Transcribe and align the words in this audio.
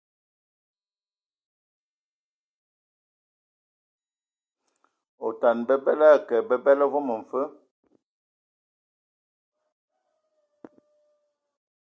Otana, 5.25 5.63
babela 5.67 6.05
a 6.09 6.13
a 6.15 6.17
akǝ 6.17 6.35
babǝla 6.47 6.85
vom 6.91 7.07
mfǝ. 7.21 7.41